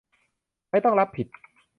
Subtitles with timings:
[0.71, 1.27] ไม่ต้องรับผิด